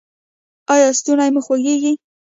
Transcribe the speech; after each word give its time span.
ایا 0.73 0.89
ستونی 0.99 1.29
مو 1.33 1.41
خوږیږي؟ 1.45 1.93